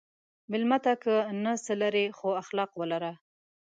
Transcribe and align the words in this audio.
مېلمه 0.51 0.77
ته 0.85 0.91
که 1.03 1.13
نه 1.43 1.53
څه 1.65 1.73
لرې، 1.81 2.05
خو 2.17 2.29
اخلاق 2.43 2.71
ولره. 2.75 3.13